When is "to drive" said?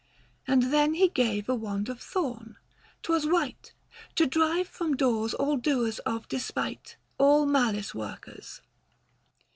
4.15-4.67